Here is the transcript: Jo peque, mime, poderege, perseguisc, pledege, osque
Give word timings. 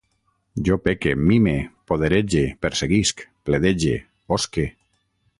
Jo 0.67 0.77
peque, 0.85 1.11
mime, 1.31 1.53
poderege, 1.91 2.41
perseguisc, 2.67 3.21
pledege, 3.49 3.93
osque 4.39 4.65